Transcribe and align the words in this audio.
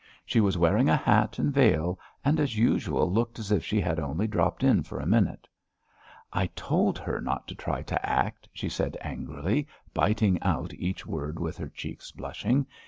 She 0.25 0.39
was 0.41 0.57
wearing 0.57 0.89
a 0.89 0.95
hat 0.95 1.37
and 1.37 1.53
veil, 1.53 1.99
and 2.25 2.39
as 2.39 2.57
usual 2.57 3.07
looked 3.07 3.37
as 3.37 3.51
if 3.51 3.63
she 3.63 3.79
had 3.79 3.99
only 3.99 4.25
dropped 4.25 4.63
in 4.63 4.81
for 4.81 4.99
a 4.99 5.05
minute. 5.05 5.47
"I 6.33 6.47
told 6.55 6.97
her 6.97 7.21
not 7.21 7.47
to 7.49 7.53
try 7.53 7.83
to 7.83 8.03
act," 8.03 8.49
she 8.51 8.67
said 8.67 8.97
angrily, 9.01 9.67
biting 9.93 10.41
out 10.41 10.73
each 10.73 11.05
word, 11.05 11.37
with 11.39 11.57
her 11.59 11.69
cheeks 11.69 12.09
blushing. 12.09 12.65